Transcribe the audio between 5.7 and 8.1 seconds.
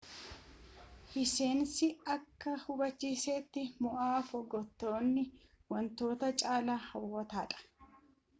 wantoota caalaaa hawwataadha